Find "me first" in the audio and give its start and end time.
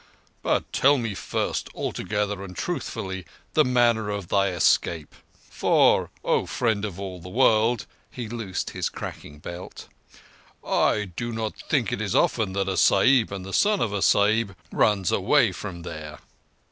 0.97-1.69